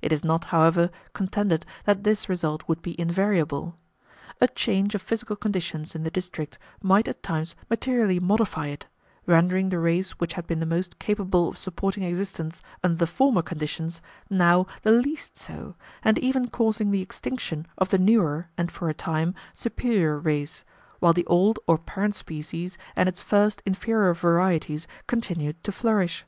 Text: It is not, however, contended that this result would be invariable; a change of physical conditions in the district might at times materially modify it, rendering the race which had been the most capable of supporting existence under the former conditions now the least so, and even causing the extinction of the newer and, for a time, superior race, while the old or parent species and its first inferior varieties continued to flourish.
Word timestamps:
It 0.00 0.12
is 0.12 0.22
not, 0.22 0.44
however, 0.54 0.90
contended 1.12 1.66
that 1.84 2.04
this 2.04 2.28
result 2.28 2.68
would 2.68 2.82
be 2.82 2.94
invariable; 3.00 3.76
a 4.40 4.46
change 4.46 4.94
of 4.94 5.02
physical 5.02 5.34
conditions 5.34 5.96
in 5.96 6.04
the 6.04 6.08
district 6.12 6.56
might 6.80 7.08
at 7.08 7.24
times 7.24 7.56
materially 7.68 8.20
modify 8.20 8.68
it, 8.68 8.86
rendering 9.26 9.68
the 9.70 9.80
race 9.80 10.12
which 10.20 10.34
had 10.34 10.46
been 10.46 10.60
the 10.60 10.66
most 10.66 11.00
capable 11.00 11.48
of 11.48 11.58
supporting 11.58 12.04
existence 12.04 12.62
under 12.84 12.94
the 12.96 13.08
former 13.08 13.42
conditions 13.42 14.00
now 14.30 14.68
the 14.82 14.92
least 14.92 15.36
so, 15.36 15.74
and 16.04 16.16
even 16.18 16.46
causing 16.48 16.92
the 16.92 17.02
extinction 17.02 17.66
of 17.76 17.88
the 17.88 17.98
newer 17.98 18.46
and, 18.56 18.70
for 18.70 18.88
a 18.88 18.94
time, 18.94 19.34
superior 19.52 20.16
race, 20.16 20.62
while 21.00 21.12
the 21.12 21.26
old 21.26 21.58
or 21.66 21.76
parent 21.76 22.14
species 22.14 22.78
and 22.94 23.08
its 23.08 23.20
first 23.20 23.64
inferior 23.66 24.14
varieties 24.14 24.86
continued 25.08 25.60
to 25.64 25.72
flourish. 25.72 26.24